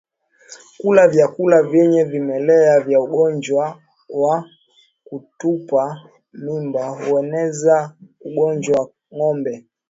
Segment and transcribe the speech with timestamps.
[0.79, 4.49] Kula vyakula vyenye vimelea vya ugonjwa wa
[5.03, 6.01] kutupa
[6.33, 9.53] mimba hueneza ugonjwa kwa ngombe